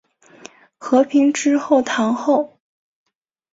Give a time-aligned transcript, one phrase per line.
[0.79, 2.57] 和平之后堂后。